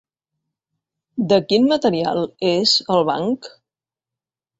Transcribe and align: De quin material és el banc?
De 1.33 1.37
quin 1.51 1.67
material 1.73 2.21
és 2.53 2.73
el 2.95 3.05
banc? 3.11 3.51